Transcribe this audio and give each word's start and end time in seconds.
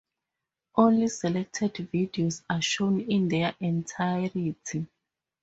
Only 0.75 1.09
selected 1.09 1.75
videos 1.75 2.41
are 2.49 2.59
shown 2.59 3.01
in 3.01 3.27
their 3.27 3.53
entirety. 3.59 4.57